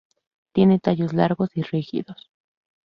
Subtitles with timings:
[0.51, 2.31] Tiene tallos largos y rígidos.